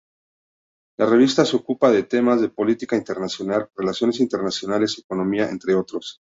La 0.97 1.05
revista 1.05 1.45
se 1.45 1.55
ocupa 1.55 1.91
de 1.91 2.01
temas 2.01 2.41
de 2.41 2.49
política 2.49 2.95
internacional, 2.95 3.69
relaciones 3.77 4.19
internacionales, 4.19 4.97
economía, 4.97 5.47
entre 5.49 5.75
otros. 5.75 6.19